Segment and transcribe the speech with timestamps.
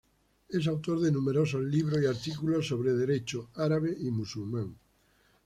[0.49, 4.75] Es autor de numerosos libros y artículos sobre Derecho árabe y musulmán.